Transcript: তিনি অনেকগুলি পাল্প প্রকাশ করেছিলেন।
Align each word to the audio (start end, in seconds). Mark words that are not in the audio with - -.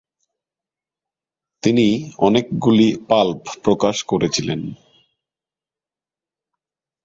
তিনি 1.63 1.87
অনেকগুলি 2.17 2.87
পাল্প 3.09 3.43
প্রকাশ 3.63 3.95
করেছিলেন। 4.03 4.61